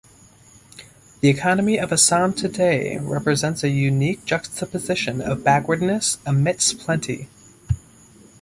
The 1.19 1.29
economy 1.29 1.77
of 1.79 1.93
Assam 1.93 2.33
today 2.33 2.97
represents 2.97 3.63
a 3.63 3.69
unique 3.69 4.25
juxtaposition 4.25 5.21
of 5.21 5.43
backwardness 5.43 6.17
amidst 6.25 6.79
plenty. 6.79 7.29